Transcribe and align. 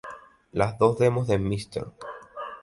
Las 0.51 0.79
dos 0.79 0.97
demos 0.97 1.27
de 1.27 1.37
"Mr. 1.37 1.93